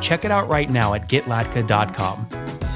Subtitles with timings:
[0.00, 2.67] Check it out right now at getlatka.com.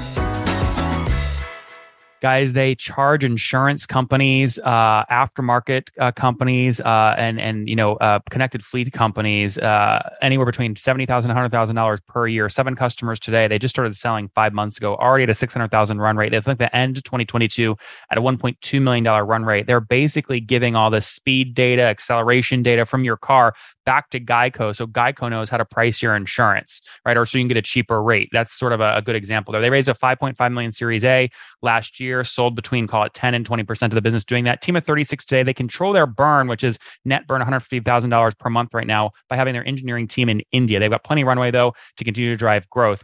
[2.23, 8.19] Guys, they charge insurance companies, uh, aftermarket uh, companies, uh, and and you know uh,
[8.29, 12.47] connected fleet companies uh, anywhere between seventy thousand and hundred thousand dollars per year.
[12.47, 13.49] Seven customers today.
[13.49, 16.31] They just started selling five months ago, already at a six hundred thousand run rate.
[16.31, 17.75] They think the end twenty twenty two
[18.09, 19.67] at a one point two million dollar run rate.
[19.67, 23.53] They're basically giving all the speed data, acceleration data from your car
[23.85, 27.17] back to Geico, so Geico knows how to price your insurance, right?
[27.17, 28.29] Or so you can get a cheaper rate.
[28.31, 29.61] That's sort of a, a good example there.
[29.61, 31.29] They raised a five point five million Series A
[31.61, 34.61] last year year, sold between call it 10 and 20% of the business doing that.
[34.61, 38.73] Team of 36 today, they control their burn, which is net burn $150,000 per month
[38.73, 40.79] right now by having their engineering team in India.
[40.79, 43.03] They've got plenty of runway though to continue to drive growth.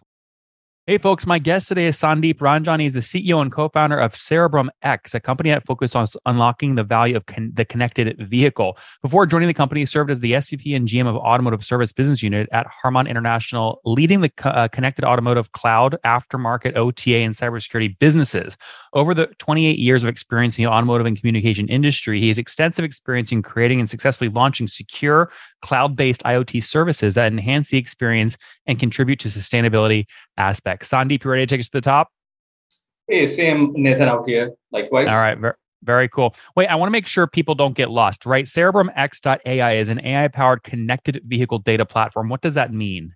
[0.90, 2.82] Hey, folks, my guest today is Sandeep Ranjani.
[2.82, 6.74] He's the CEO and co founder of Cerebrum X, a company that focuses on unlocking
[6.74, 8.76] the value of con- the connected vehicle.
[9.04, 12.24] Before joining the company, he served as the SVP and GM of Automotive Service Business
[12.24, 17.96] Unit at Harman International, leading the co- uh, connected automotive cloud, aftermarket, OTA, and cybersecurity
[18.00, 18.58] businesses.
[18.94, 22.84] Over the 28 years of experience in the automotive and communication industry, he has extensive
[22.84, 28.40] experience in creating and successfully launching secure, cloud based IoT services that enhance the experience
[28.66, 30.79] and contribute to sustainability aspects.
[30.82, 32.10] Sandeep, you ready to take us to the top?
[33.08, 34.52] Hey, same Nathan out here.
[34.72, 35.10] Likewise.
[35.10, 35.38] All right.
[35.38, 36.36] Very, very cool.
[36.56, 38.46] Wait, I want to make sure people don't get lost, right?
[38.46, 42.30] CerebrumX.ai is an AI powered connected vehicle data platform.
[42.30, 43.16] What does that mean?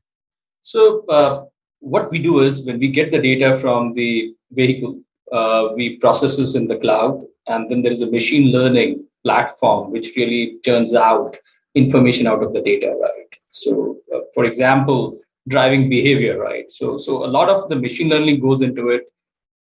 [0.62, 1.44] So, uh,
[1.80, 6.38] what we do is when we get the data from the vehicle, uh, we process
[6.38, 10.96] this in the cloud, and then there is a machine learning platform which really turns
[10.96, 11.38] out
[11.76, 13.40] information out of the data, right?
[13.52, 16.70] So, uh, for example, driving behavior, right?
[16.72, 19.04] So, so a lot of the machine learning goes into it,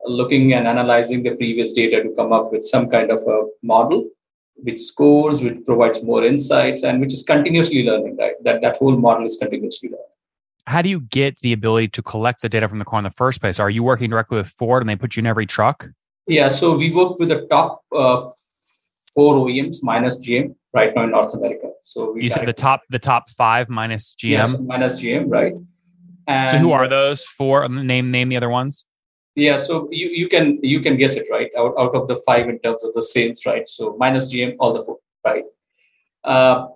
[0.05, 4.09] looking and analyzing the previous data to come up with some kind of a model
[4.57, 8.35] which scores, which provides more insights, and which is continuously learning, right?
[8.43, 10.05] That that whole model is continuously learning.
[10.65, 13.09] How do you get the ability to collect the data from the car in the
[13.09, 13.59] first place?
[13.59, 15.89] Are you working directly with Ford and they put you in every truck?
[16.27, 18.23] Yeah, so we work with the top uh,
[19.13, 21.69] four OEMs minus GM right now in North America.
[21.81, 25.53] So you said the top the top five minus GM yes, minus GM, right?
[26.27, 27.67] And so who are those four?
[27.67, 28.85] Name name the other ones.
[29.35, 32.47] Yeah, so you, you can you can guess it right out, out of the five
[32.49, 33.67] in terms of the sales, right?
[33.67, 35.43] So minus GM, all the four, right?
[36.23, 36.67] Uh,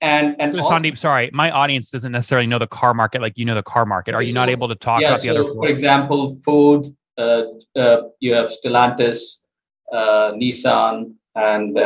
[0.00, 3.44] and and so, Sandeep, sorry, my audience doesn't necessarily know the car market like you
[3.44, 4.14] know the car market.
[4.14, 5.44] Are you not able to talk yeah, about the so other?
[5.44, 5.54] Four?
[5.54, 6.86] For example, Ford,
[7.18, 7.42] uh,
[7.74, 9.46] uh, you have Stellantis,
[9.92, 11.76] uh, Nissan, and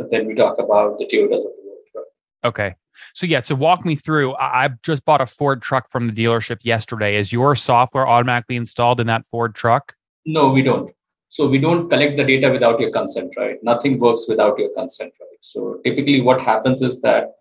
[0.00, 1.78] uh, then we talk about the Toyotas of the world.
[1.94, 2.48] Right?
[2.48, 2.74] Okay,
[3.14, 4.32] so yeah, so walk me through.
[4.34, 7.16] I, I just bought a Ford truck from the dealership yesterday.
[7.16, 9.94] Is your software automatically installed in that Ford truck?
[10.26, 10.92] No, we don't.
[11.28, 13.56] So we don't collect the data without your consent, right?
[13.62, 15.38] Nothing works without your consent, right?
[15.40, 17.34] So typically, what happens is that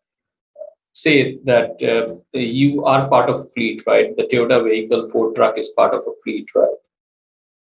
[0.94, 4.16] say that uh, you are part of a fleet, right?
[4.16, 6.78] The Toyota vehicle, Ford truck is part of a fleet, right?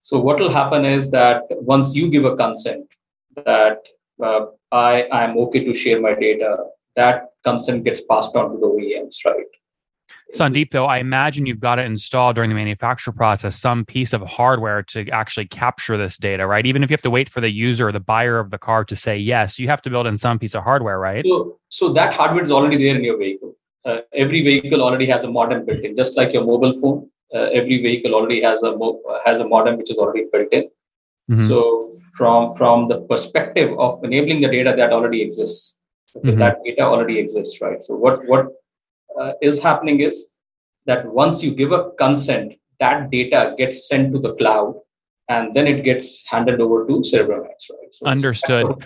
[0.01, 2.87] So what will happen is that once you give a consent
[3.45, 3.87] that
[4.21, 6.57] uh, I am okay to share my data,
[6.95, 9.45] that consent gets passed on to the OEMs, right?
[10.33, 14.21] Sandeep, though, I imagine you've got to install during the manufacture process some piece of
[14.23, 16.65] hardware to actually capture this data, right?
[16.65, 18.83] Even if you have to wait for the user or the buyer of the car
[18.85, 21.23] to say yes, you have to build in some piece of hardware, right?
[21.27, 23.55] So, so that hardware is already there in your vehicle.
[23.85, 27.09] Uh, every vehicle already has a modem built in, just like your mobile phone.
[27.33, 30.67] Uh, every vehicle already has a mo- has a modem which is already built in.
[31.29, 31.47] Mm-hmm.
[31.47, 35.79] So, from from the perspective of enabling the data that already exists,
[36.15, 36.39] Okay, mm-hmm.
[36.39, 37.81] That data already exists, right?
[37.81, 38.47] So what what
[39.19, 40.37] uh, is happening is
[40.85, 44.75] that once you give a consent, that data gets sent to the cloud,
[45.29, 47.91] and then it gets handed over to CerebrumX, right?
[47.91, 48.83] So Understood.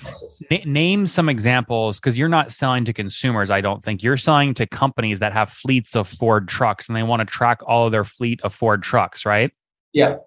[0.52, 3.52] N- name some examples because you're not selling to consumers.
[3.52, 7.04] I don't think you're selling to companies that have fleets of Ford trucks and they
[7.04, 9.52] want to track all of their fleet of Ford trucks, right?
[9.92, 10.18] Yeah.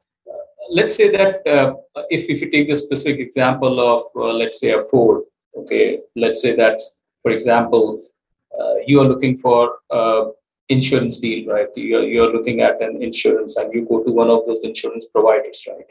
[0.69, 1.75] Let's say that uh,
[2.11, 5.23] if if you take the specific example of uh, let's say a Ford
[5.57, 6.01] okay?
[6.17, 6.81] Let's say that
[7.23, 7.99] for example
[8.59, 9.79] uh, you are looking for
[10.69, 11.67] insurance deal right?
[11.75, 15.67] You're, you're looking at an insurance and you go to one of those insurance providers
[15.69, 15.87] right?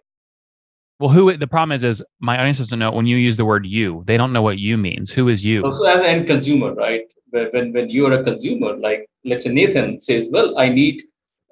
[0.99, 3.65] Well who the problem is is my audience doesn't know when you use the word
[3.65, 4.03] you.
[4.05, 5.11] They don't know what you means.
[5.11, 5.63] Who is you?
[5.63, 7.05] Also as an end consumer right?
[7.31, 11.03] When when you're a consumer like let's say nathan says well i need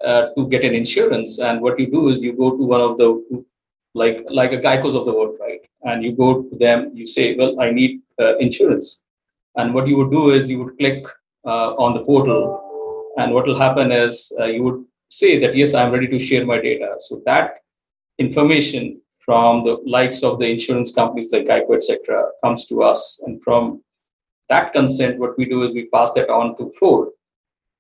[0.05, 1.39] uh, to get an insurance.
[1.39, 3.45] And what you do is you go to one of the
[3.93, 5.61] like like a Geico's of the world, right?
[5.83, 9.03] And you go to them, you say, "Well, I need uh, insurance,"
[9.55, 11.05] and what you would do is you would click
[11.45, 15.73] uh, on the portal, and what will happen is uh, you would say that yes,
[15.73, 16.95] I'm ready to share my data.
[16.99, 17.59] So that
[18.19, 23.41] information from the likes of the insurance companies like Geico, etc., comes to us, and
[23.43, 23.81] from
[24.49, 27.09] that consent, what we do is we pass that on to Ford,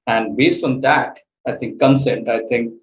[0.07, 2.73] and based on that, I think consent, I think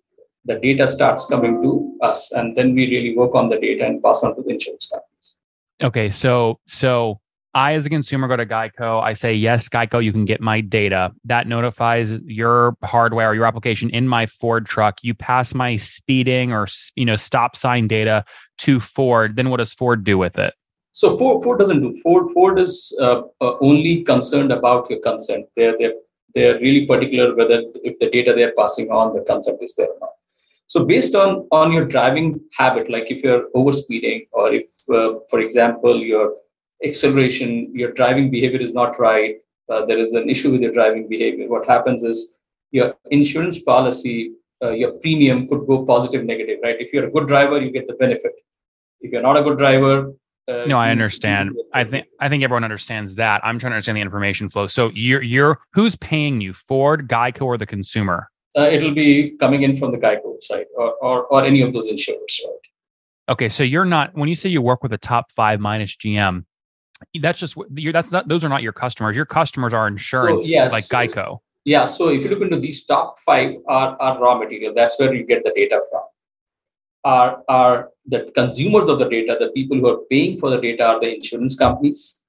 [0.45, 4.03] the data starts coming to us, and then we really work on the data and
[4.03, 5.39] pass on to the insurance companies.
[5.83, 7.21] Okay, so so
[7.55, 9.01] I, as a consumer, go to Geico.
[9.01, 11.13] I say, yes, Geico, you can get my data.
[11.25, 14.99] That notifies your hardware, your application in my Ford truck.
[15.03, 16.67] You pass my speeding or
[16.97, 18.25] you know stop sign data
[18.59, 19.37] to Ford.
[19.37, 20.55] Then what does Ford do with it?
[20.91, 21.97] So Ford, Ford doesn't do.
[22.03, 25.47] Ford Ford is uh, uh, only concerned about your consent.
[25.57, 25.95] They're they're
[26.35, 29.99] they're really particular whether if the data they're passing on, the consent is there or
[30.01, 30.11] not.
[30.67, 35.41] So based on on your driving habit, like if you're overspeeding or if, uh, for
[35.41, 36.35] example, your
[36.85, 39.37] acceleration, your driving behavior is not right,
[39.69, 41.49] uh, there is an issue with your driving behavior.
[41.49, 42.41] What happens is
[42.71, 44.33] your insurance policy,
[44.63, 46.77] uh, your premium could go positive, negative, right?
[46.79, 48.33] If you're a good driver, you get the benefit.
[49.01, 50.13] If you're not a good driver,
[50.47, 51.53] uh, no, I understand.
[51.73, 53.41] I think I think everyone understands that.
[53.45, 54.67] I'm trying to understand the information flow.
[54.67, 58.29] So you're you're who's paying you, Ford, Geico, or the consumer?
[58.57, 61.89] Uh, it'll be coming in from the Geico side or, or or any of those
[61.89, 62.55] insurers, right?
[63.31, 66.45] Okay, so you're not when you say you work with the top five minus GM,
[67.21, 69.17] that's just you're that's not those are not your customers.
[69.17, 71.39] Your customers are insurance, so, yeah, like so, Geico.
[71.65, 71.87] Yeah.
[71.87, 74.75] So if you look into these top five are, are raw material.
[74.75, 76.03] That's where you get the data from.
[77.05, 80.85] Are are the consumers of the data, the people who are paying for the data
[80.85, 82.23] are the insurance companies.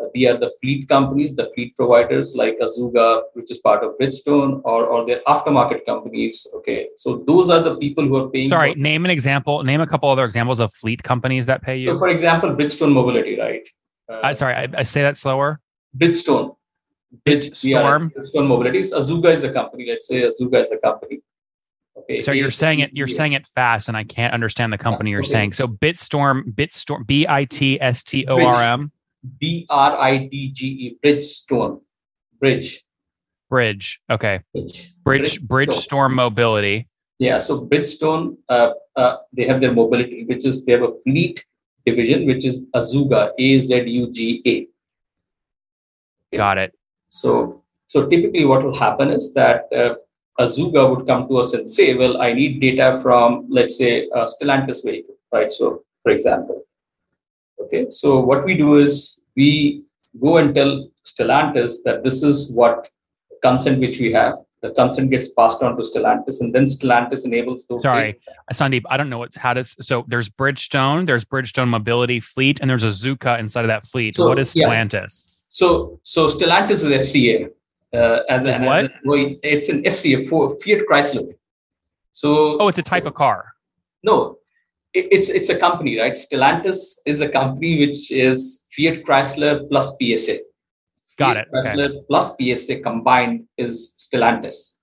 [0.00, 3.92] Uh, they are the fleet companies, the fleet providers like Azuga, which is part of
[3.98, 6.46] Bridgestone, or or their aftermarket companies.
[6.56, 8.48] Okay, so those are the people who are paying.
[8.48, 9.62] Sorry, name an example.
[9.62, 11.88] Name a couple other examples of fleet companies that pay you.
[11.88, 13.68] So, for example, Bridgestone Mobility, right?
[14.08, 15.60] Uh, sorry, I, I, say that slower.
[15.96, 16.56] Bridgestone.
[17.26, 18.10] Bridgestone.
[18.12, 18.92] Bridgestone Mobilities.
[18.92, 19.86] Azuga is a company.
[19.88, 21.20] Let's say Azuga is a company.
[22.20, 22.90] So you're saying it.
[22.92, 25.28] You're saying it fast, and I can't understand the company you're okay.
[25.28, 25.52] saying.
[25.54, 28.92] So Bitstorm, Bitstorm, B I T S T O R M.
[29.38, 30.98] B R I D G E.
[31.02, 31.80] Bridgestone.
[32.38, 32.84] Bridge.
[33.48, 34.00] Bridge.
[34.10, 34.40] Okay.
[34.52, 34.94] Bridge.
[35.02, 35.40] Bridge.
[35.42, 36.88] Bridgestone Mobility.
[37.18, 37.38] Yeah.
[37.38, 41.44] So Bridgestone, uh, uh, they have their mobility, which is they have a fleet
[41.86, 44.50] division, which is Azuga, A Z U G A.
[44.50, 44.68] Okay.
[46.36, 46.74] Got it.
[47.08, 49.94] So, so typically, what will happen is that uh,
[50.38, 54.26] Azuga would come to us and say, "Well, I need data from, let's say, a
[54.32, 56.62] Stellantis vehicle, right?" So, for example,
[57.60, 57.86] okay.
[57.90, 59.84] So, what we do is we
[60.20, 62.88] go and tell Stellantis that this is what
[63.42, 64.34] consent which we have
[64.64, 67.82] the consent gets passed on to Stellantis, and then Stellantis enables those.
[67.82, 68.36] Sorry, data.
[68.54, 72.70] Sandeep, I don't know what how does so there's Bridgestone, there's Bridgestone Mobility Fleet, and
[72.70, 74.14] there's Azuga inside of that fleet.
[74.14, 75.30] So, what is Stellantis?
[75.30, 75.40] Yeah.
[75.50, 77.50] So so Stellantis is FCA.
[77.94, 78.84] Uh, as, a, what?
[78.84, 81.32] As a, it's an FCA for Fiat Chrysler.
[82.10, 83.54] So oh, it's a type of car.
[84.02, 84.38] No,
[84.92, 86.14] it, it's it's a company, right?
[86.14, 90.38] Stellantis is a company which is Fiat Chrysler plus PSA.
[91.18, 91.48] Got it.
[91.52, 92.00] Chrysler okay.
[92.08, 94.78] plus PSA combined is Stellantis.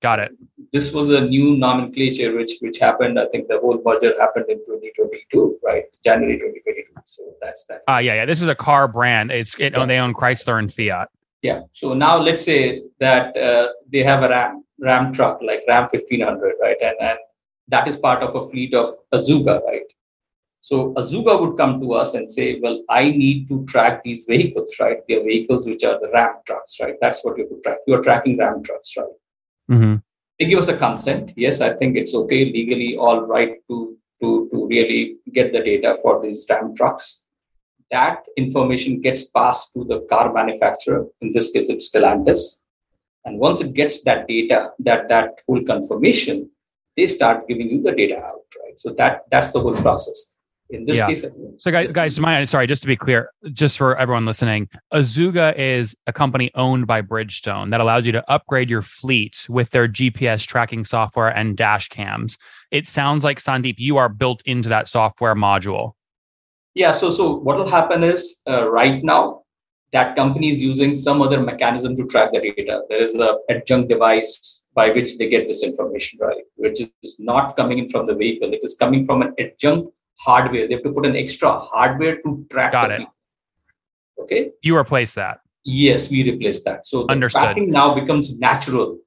[0.00, 0.32] Got it.
[0.72, 3.18] This was a new nomenclature which which happened.
[3.18, 5.84] I think the whole merger happened in 2022, right?
[6.04, 6.86] January 2022.
[7.04, 7.84] So that's that's.
[7.88, 8.26] Ah, uh, yeah, yeah.
[8.26, 9.30] This is a car brand.
[9.30, 9.86] It's it yeah.
[9.86, 11.08] they own Chrysler and Fiat.
[11.46, 11.60] Yeah.
[11.72, 16.54] So now let's say that uh, they have a Ram Ram truck like Ram 1500,
[16.60, 16.80] right?
[16.88, 17.18] And and
[17.68, 18.88] that is part of a fleet of
[19.18, 19.88] Azuga, right?
[20.68, 24.74] So Azuga would come to us and say, well, I need to track these vehicles,
[24.80, 24.98] right?
[25.08, 26.96] They're vehicles which are the Ram trucks, right?
[27.00, 27.78] That's what you could track.
[27.86, 29.16] You are tracking Ram trucks, right?
[29.70, 29.94] Mm-hmm.
[30.38, 31.32] They give us a consent.
[31.36, 35.96] Yes, I think it's okay, legally all right to, to, to really get the data
[36.02, 37.25] for these Ram trucks.
[37.90, 41.06] That information gets passed to the car manufacturer.
[41.20, 42.60] In this case, it's Stellantis.
[43.24, 46.50] And once it gets that data, that, that full confirmation,
[46.96, 48.78] they start giving you the data out, right?
[48.78, 50.36] So that that's the whole process
[50.70, 51.06] in this yeah.
[51.06, 51.24] case
[51.58, 55.96] so guys guys my sorry just to be clear just for everyone listening azuga is
[56.06, 60.46] a company owned by bridgestone that allows you to upgrade your fleet with their gps
[60.46, 62.36] tracking software and dash cams
[62.70, 65.92] it sounds like sandeep you are built into that software module
[66.82, 69.22] yeah so so what will happen is uh, right now
[69.96, 73.88] that company is using some other mechanism to track the data there is a adjunct
[73.94, 74.32] device
[74.78, 78.58] by which they get this information right which is not coming in from the vehicle
[78.58, 80.66] it is coming from an adjunct hardware.
[80.66, 82.96] They have to put an extra hardware to track Got it.
[82.96, 83.08] Fleet.
[84.20, 84.50] Okay.
[84.62, 85.40] You replace that.
[85.64, 86.86] Yes, we replace that.
[86.86, 87.42] So the Understood.
[87.42, 88.98] tracking now becomes natural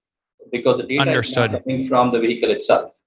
[0.52, 1.54] because the data Understood.
[1.54, 3.00] is coming from the vehicle itself.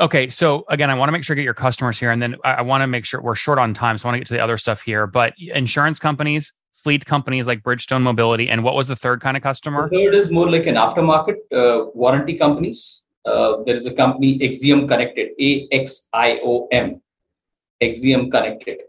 [0.00, 2.36] Okay, so again, I want to make sure I get your customers here, and then
[2.44, 4.26] I, I want to make sure we're short on time, so I want to get
[4.28, 5.06] to the other stuff here.
[5.06, 9.42] But insurance companies, fleet companies like Bridgestone Mobility, and what was the third kind of
[9.42, 9.88] customer?
[9.90, 13.06] The third is more like an aftermarket uh, warranty companies.
[13.24, 17.00] Uh, there is a company Axiom Connected, A X I O M,
[17.80, 18.82] Axiom Connected.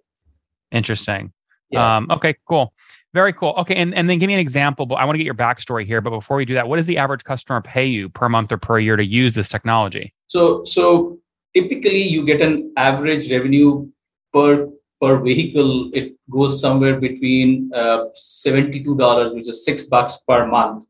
[0.71, 1.33] Interesting.
[1.69, 1.97] Yeah.
[1.97, 2.73] Um, okay, cool.
[3.13, 3.53] Very cool.
[3.57, 4.87] Okay, and, and then give me an example.
[4.87, 6.01] But I want to get your backstory here.
[6.01, 8.57] But before we do that, what does the average customer pay you per month or
[8.57, 10.13] per year to use this technology?
[10.33, 11.19] So, so
[11.53, 13.87] typically you get an average revenue
[14.33, 14.67] per
[14.99, 15.91] per vehicle.
[15.93, 20.85] It goes somewhere between uh, seventy two dollars, which is six bucks per month,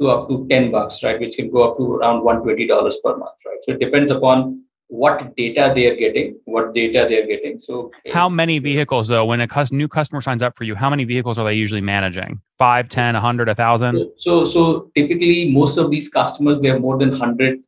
[0.00, 1.18] to up to ten bucks, right?
[1.18, 3.58] Which can go up to around one twenty dollars per month, right?
[3.62, 7.58] So it depends upon what data they are getting, what data they are getting.
[7.58, 9.24] So How many vehicles though?
[9.24, 11.80] When a cus- new customer signs up for you, how many vehicles are they usually
[11.80, 12.40] managing?
[12.56, 14.12] Five, ten, a hundred, a thousand?
[14.18, 17.64] So, so typically, most of these customers they have more than hundred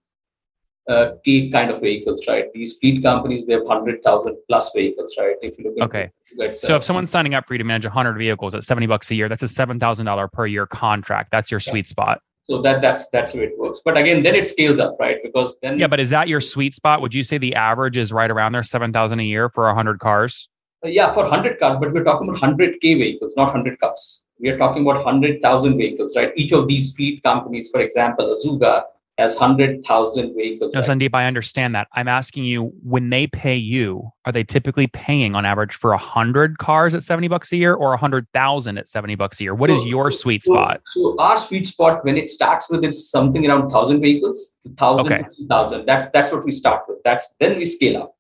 [0.89, 2.47] uh, k kind of vehicles, right?
[2.53, 5.37] These fleet companies they have hundred thousand plus vehicles, right?
[5.43, 6.11] If you look at Okay.
[6.55, 9.11] So uh, if someone's signing up for you to manage 100 vehicles at 70 bucks
[9.11, 11.31] a year, that's a $7,000 per year contract.
[11.31, 12.21] That's your sweet spot.
[12.49, 13.81] so that that's that's how it works.
[13.85, 15.17] But again, then it scales up, right?
[15.23, 17.01] Because then Yeah, but is that your sweet spot?
[17.03, 20.49] Would you say the average is right around there, 7,000 a year for 100 cars?
[20.85, 24.23] uh, yeah, for hundred cars, but we're talking about hundred k vehicles, not hundred cars.
[24.41, 26.33] We are talking about hundred thousand vehicles, right?
[26.37, 28.83] Each of these fleet companies, for example, Azuga
[29.19, 30.73] has hundred thousand vehicles.
[30.75, 30.81] No.
[30.81, 31.89] Sandeep, I understand that.
[31.93, 36.59] I'm asking you, when they pay you, are they typically paying on average for 100
[36.59, 39.55] cars at 70 bucks a year or 100,000 at 70 bucks a year?
[39.55, 40.81] What is So- your sweet so- spot?
[40.85, 45.23] So our sweet spot when it starts with it's something around thousand vehicles, thousand Okay.
[45.23, 45.87] to two thousand.
[45.87, 46.99] That's that's what we start with.
[47.05, 48.15] That's then we scale up.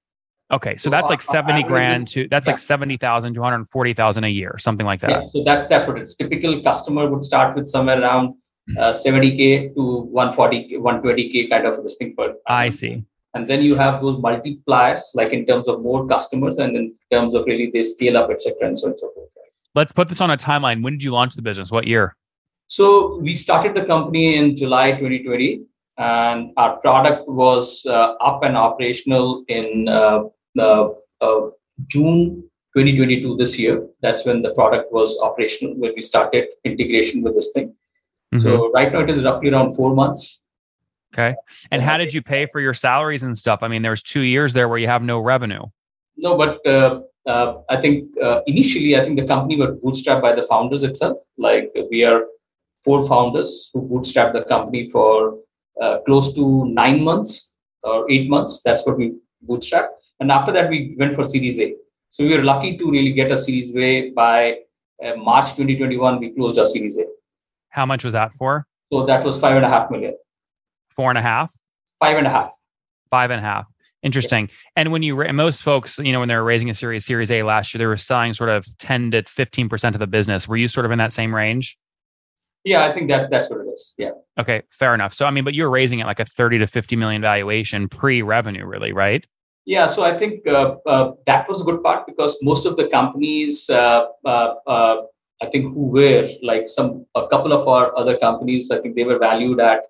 [0.50, 2.52] Okay, so So that's like our- our 70 grand to that's yeah.
[2.52, 5.10] like 70,000 to 140,000 a year, something like that.
[5.10, 5.26] Yeah.
[5.28, 8.34] So that's that's what it's typical customer would start with somewhere around
[8.76, 12.34] uh, 70k to 140 120k kind of this thing per.
[12.46, 13.04] I see.
[13.34, 17.34] And then you have those multipliers, like in terms of more customers, and in terms
[17.34, 19.28] of really they scale up, etc., and so on and so forth.
[19.37, 19.52] right?
[19.75, 20.82] Let's put this on a timeline.
[20.82, 21.70] When did you launch the business?
[21.70, 22.16] What year?
[22.66, 25.62] So we started the company in July 2020,
[25.98, 30.25] and our product was uh, up and operational in uh,
[30.58, 30.88] uh,
[31.20, 31.40] uh,
[31.87, 32.44] June
[32.76, 33.87] 2022 this year.
[34.02, 37.75] That's when the product was operational, when we started integration with this thing.
[38.35, 38.40] Mhm.
[38.40, 40.47] So right now it is roughly around four months.
[41.14, 41.35] Okay.
[41.70, 43.61] And how did you pay for your salaries and stuff?
[43.62, 45.62] I mean, there was two years there where you have no revenue.
[46.18, 50.32] No, but uh, uh, I think uh, initially I think the company was bootstrapped by
[50.35, 51.18] the founders itself.
[51.38, 52.25] Like we are
[52.85, 55.38] four founders who bootstrapped the company for
[55.80, 58.62] uh, close to nine months or eight months.
[58.62, 59.14] That's what we
[59.49, 59.88] bootstrapped,
[60.20, 61.75] and after that we went for Series A.
[62.11, 64.58] So we were lucky to really get a Series A by
[65.04, 66.18] uh, March 2021.
[66.18, 67.04] We closed our Series A.
[67.70, 68.66] How much was that for?
[68.92, 70.14] So that was five and a half million.
[70.96, 71.50] Four and a half,
[72.00, 72.50] Five and a half.
[73.10, 73.66] five and a half.
[74.02, 74.48] Interesting.
[74.76, 77.04] And when you ra- and most folks, you know, when they were raising a series,
[77.04, 80.46] Series A last year, they were selling sort of 10 to 15% of the business.
[80.48, 81.76] Were you sort of in that same range?
[82.64, 83.94] Yeah, I think that's that's what it is.
[83.98, 84.10] Yeah.
[84.38, 85.14] Okay, fair enough.
[85.14, 88.66] So I mean, but you're raising it like a 30 to 50 million valuation pre-revenue,
[88.66, 89.25] really, right?
[89.64, 92.88] Yeah, so I think uh, uh, that was a good part because most of the
[92.88, 94.96] companies, uh, uh, uh,
[95.40, 99.04] I think, who were like some a couple of our other companies, I think they
[99.04, 99.85] were valued at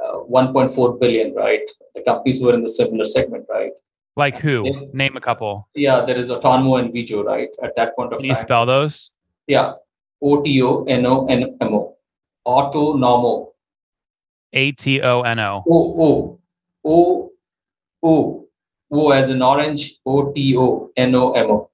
[0.00, 1.68] uh, 1.4 billion, right?
[1.94, 3.72] The companies who were in the similar segment, right?
[4.16, 4.88] Like who?
[4.94, 5.68] Name a couple.
[5.74, 7.48] Yeah, there is Otonomo and Wejo, right?
[7.62, 8.42] At that point of Can you time.
[8.42, 9.10] spell those?
[9.46, 9.74] Yeah,
[10.22, 11.96] O T O N O N M O,
[12.46, 13.48] Otonomo,
[14.52, 15.62] A T O N O.
[15.68, 16.40] O O
[16.84, 17.32] O
[18.02, 18.48] O
[18.90, 21.70] O as in orange, O T O N O M O.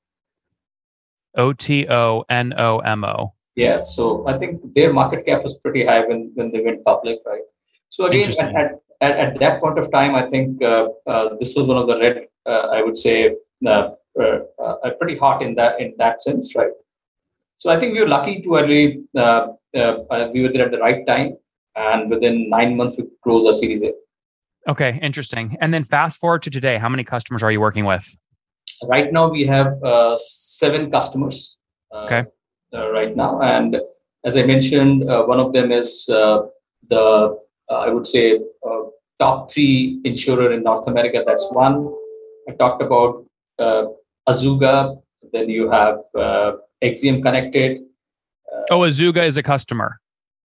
[1.37, 3.33] O T O N O M O.
[3.55, 7.19] Yeah, so I think their market cap was pretty high when, when they went public,
[7.27, 7.43] right?
[7.89, 11.67] So again, at, at, at that point of time, I think uh, uh, this was
[11.67, 13.35] one of the red, uh, I would say,
[13.67, 16.71] uh, uh, uh, pretty hot in that in that sense, right?
[17.57, 20.71] So I think we were lucky to really uh, uh, uh, we were there at
[20.71, 21.37] the right time,
[21.77, 23.93] and within nine months we closed our Series A.
[24.69, 25.57] Okay, interesting.
[25.61, 28.05] And then fast forward to today, how many customers are you working with?
[28.89, 31.59] Right now we have uh, seven customers.
[31.93, 32.25] Uh, Okay.
[32.75, 33.41] uh, right now.
[33.43, 33.77] And
[34.25, 36.47] as I mentioned, uh, one of them is uh,
[36.89, 37.37] the,
[37.71, 38.83] uh, I would say, uh,
[39.19, 41.23] top three insurer in North America.
[41.27, 41.95] That's one.
[42.49, 43.27] I talked about
[43.59, 43.85] uh,
[44.29, 45.01] Azuga.
[45.33, 46.53] Then you have uh,
[46.83, 47.83] Axiom Connected.
[48.71, 50.01] Oh, Azuga is a customer.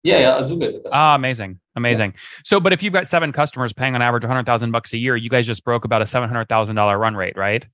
[0.02, 0.92] Yeah, yeah, Azuga is a customer.
[0.92, 2.14] Ah, amazing, amazing.
[2.44, 5.30] So, but if you've got seven customers paying on average 100,000 bucks a year, you
[5.30, 7.64] guys just broke about a $700,000 run rate, right?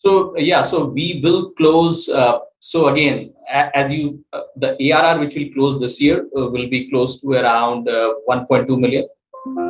[0.00, 2.08] So yeah, so we will close.
[2.08, 6.68] Uh, so again, as you, uh, the ARR which will close this year uh, will
[6.68, 9.06] be close to around uh, 1.2 million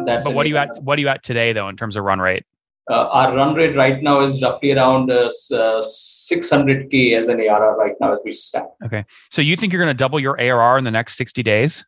[0.06, 0.78] That's but what are you at?
[0.82, 2.44] What are you at today, though, in terms of run rate?
[2.88, 7.76] Uh, our run rate right now is roughly around uh, uh, 600k as an ARR
[7.76, 8.66] right now as we stand.
[8.84, 11.84] Okay, so you think you're going to double your ARR in the next 60 days?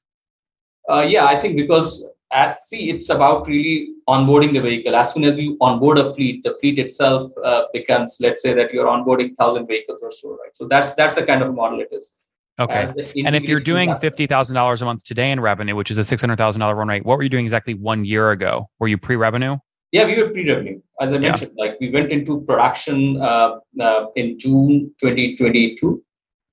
[0.91, 4.97] Uh, yeah, I think because as see, it's about really onboarding the vehicle.
[4.97, 8.73] As soon as you onboard a fleet, the fleet itself uh, becomes, let's say, that
[8.73, 10.55] you're onboarding thousand vehicles or so, right?
[10.55, 12.25] So that's that's the kind of model it is.
[12.59, 12.87] Okay.
[13.25, 16.05] And if you're doing fifty thousand dollars a month today in revenue, which is a
[16.05, 18.69] six hundred thousand dollar run rate, what were you doing exactly one year ago?
[18.79, 19.57] Were you pre-revenue?
[19.91, 21.29] Yeah, we were pre-revenue, as I Yeah.
[21.29, 21.53] mentioned.
[21.57, 26.03] Like we went into production uh, uh, in June 2022.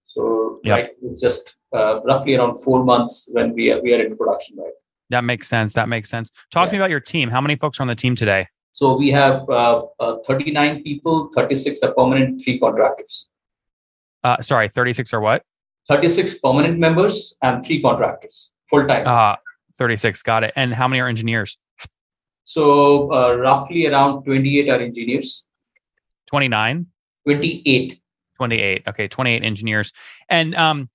[0.03, 0.75] So Yep.
[0.75, 4.57] right, it's just uh, roughly around four months when we are we are in production,
[4.57, 4.73] right?
[5.09, 5.73] That makes sense.
[5.73, 6.31] That makes sense.
[6.51, 7.29] Talk to me about your team.
[7.29, 8.47] How many folks are on the team today?
[8.71, 13.27] So we have uh, uh, 39 people, 36 are permanent, three contractors.
[14.23, 15.43] Uh, sorry, thirty six or what?
[15.87, 19.07] 36 permanent members and three contractors full time.
[19.07, 19.35] Uh,
[19.77, 20.21] thirty six.
[20.21, 20.53] Got it.
[20.55, 21.57] And how many are engineers?
[22.43, 25.45] so uh, roughly around 28 are engineers.
[26.27, 26.87] Twenty nine.
[27.25, 28.01] 28.
[28.35, 29.91] 28 okay 28 engineers
[30.29, 30.89] and um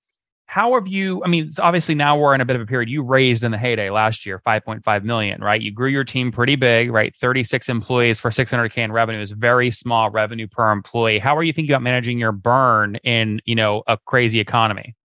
[0.47, 3.01] how have you i mean obviously now we're in a bit of a period you
[3.01, 5.61] raised in the heyday last year 5.5 million right?
[5.61, 7.15] You grew your team pretty big right?
[7.15, 11.19] 36 employees for 600k in revenue is very small revenue per employee.
[11.19, 14.95] How are you thinking about managing your burn in you know a crazy economy?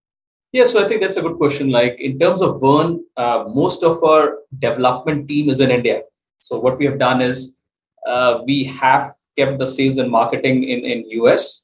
[0.51, 1.69] Yeah, so I think that's a good question.
[1.69, 6.01] Like in terms of burn, uh, most of our development team is in India.
[6.39, 7.61] So what we have done is
[8.05, 11.60] uh, we have kept the sales and marketing in in US,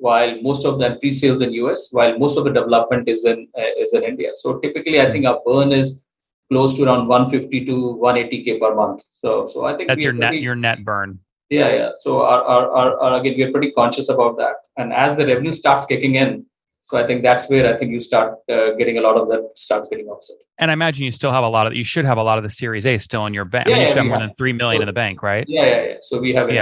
[0.00, 3.72] while most of the pre-sales in US, while most of the development is in uh,
[3.78, 4.30] is in India.
[4.32, 6.06] So typically, I think our burn is
[6.50, 9.02] close to around 150 to 180k per month.
[9.10, 11.90] So so I think that's your are net your net burn yeah yeah.
[11.96, 15.26] So our, our, our, our again we are pretty conscious about that, and as the
[15.26, 16.46] revenue starts kicking in.
[16.82, 19.46] So I think that's where I think you start uh, getting a lot of that
[19.56, 20.36] starts getting offset.
[20.58, 22.44] and i imagine you still have a lot of you should have a lot of
[22.44, 24.18] the series a still in your bank I mean, Yeah, you yeah, should have more
[24.20, 25.94] than 3 million in the bank right Yeah, yeah, yeah.
[26.00, 26.54] So we have it.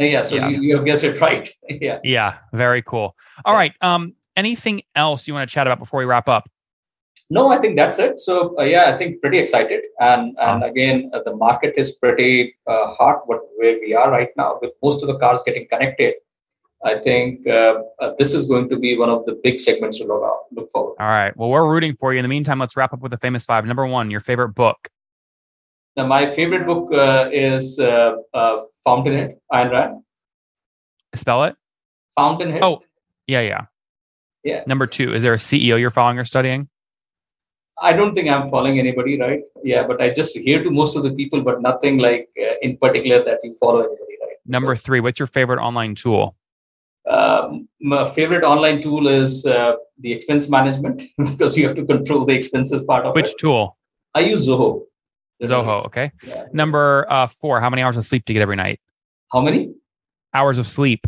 [0.00, 0.06] Yeah.
[0.06, 0.48] Yeah, so Yeah.
[0.48, 1.48] You, you guessed it right.
[1.68, 1.98] yeah.
[2.02, 6.06] yeah very cool all right um anything else you want to chat about before we
[6.06, 6.48] wrap up
[7.32, 8.18] No, I think that's it.
[8.18, 10.70] So uh, yeah, I think pretty excited, and and Awesome.
[10.70, 13.22] again, uh, the market is pretty uh, hot.
[13.26, 16.14] What where we are right now, with most of the cars getting connected,
[16.84, 20.06] I think uh, uh, this is going to be one of the big segments to
[20.06, 20.96] look out, look forward.
[20.98, 21.36] All right.
[21.36, 22.18] Well, we're rooting for you.
[22.18, 23.64] In the meantime, let's wrap up with the famous five.
[23.64, 24.88] Number one, your favorite book.
[25.96, 30.02] Now, my favorite book uh, is uh, uh, Fountainhead, Ayn Rand.
[31.14, 31.56] Spell it.
[32.14, 32.62] Fountainhead.
[32.62, 32.82] Oh.
[33.26, 33.66] Yeah, yeah.
[34.44, 34.62] yeah.
[34.66, 36.68] Number two, is there a CEO you're following or studying?
[37.80, 39.40] I don't think I'm following anybody, right?
[39.64, 42.76] Yeah, but I just hear to most of the people, but nothing like uh, in
[42.76, 44.36] particular that you follow anybody, right?
[44.46, 46.36] Number three, what's your favorite online tool?
[47.08, 52.24] Um, my favorite online tool is uh, the expense management because you have to control
[52.24, 53.38] the expenses part of Which it.
[53.38, 53.78] tool?
[54.14, 54.82] I use Zoho.
[55.42, 55.86] Zoho.
[55.86, 56.12] Okay.
[56.22, 56.44] Yeah.
[56.52, 58.80] Number uh, four, how many hours of sleep do you get every night?
[59.32, 59.72] How many?
[60.34, 61.06] Hours of sleep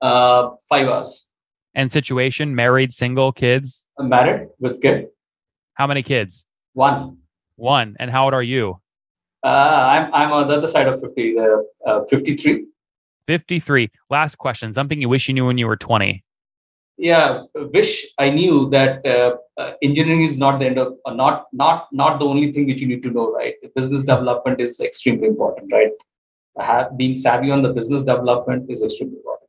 [0.00, 1.30] Uh, five hours.
[1.74, 3.86] and situation, married, single, kids.
[3.98, 5.06] I'm married with kid.
[5.74, 6.46] How many kids?
[6.74, 7.18] One.
[7.56, 7.96] One.
[7.98, 8.80] And how old are you?
[9.42, 11.36] Uh, I'm I'm on the other side of fifty.
[11.38, 12.66] Uh, uh, Fifty-three.
[13.26, 13.90] 53.
[14.10, 14.72] Last question.
[14.72, 16.22] Something you wish you knew when you were 20.
[16.96, 21.46] Yeah, wish I knew that uh, uh, engineering is not the end of, uh, not
[21.52, 23.54] not not the only thing which you need to know, right?
[23.74, 25.90] Business development is extremely important, right?
[26.60, 29.43] Have, being savvy on the business development is extremely important.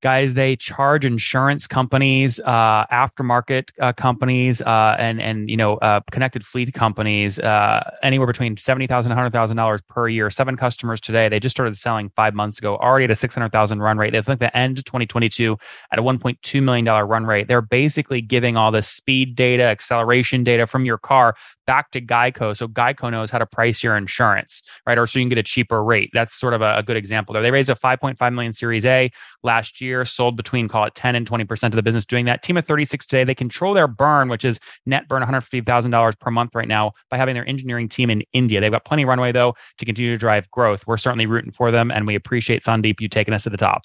[0.00, 6.00] Guys they charge insurance companies uh, aftermarket uh, companies uh, and and you know uh,
[6.10, 10.30] connected fleet companies uh, anywhere between $70000 $100000 per year.
[10.30, 13.98] Seven customers today they just started selling five months ago already at a 600000 run
[13.98, 14.12] rate.
[14.12, 15.56] They think the end 2022
[15.92, 17.48] at a $1.2 million run rate.
[17.48, 21.34] They're basically giving all the speed data acceleration data from your car
[21.66, 25.24] back to geico so geico knows how to price your insurance right or so you
[25.24, 26.10] can get a cheaper rate.
[26.12, 27.42] That's sort of a, a good example there.
[27.42, 29.10] They raised a 5.5 million series a
[29.42, 32.42] last year sold between call it 10 and 20% of the business doing that.
[32.42, 36.54] Team of 36 today, they control their burn, which is net burn $150,000 per month
[36.54, 38.60] right now by having their engineering team in India.
[38.60, 40.86] They've got plenty of runway though to continue to drive growth.
[40.86, 43.82] We're certainly rooting for them and we appreciate Sandeep you taking us to the top.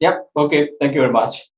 [0.00, 0.28] Yep.
[0.36, 0.70] Okay.
[0.80, 1.48] Thank you very much.